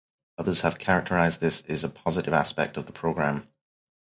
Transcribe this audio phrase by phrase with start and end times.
[0.39, 3.47] Others have characterized this is a positive aspect of the program.